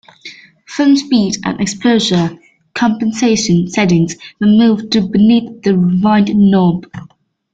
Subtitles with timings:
[0.65, 2.31] Film speed and exposure
[2.73, 6.87] compensation settings were moved to beneath the rewind knob.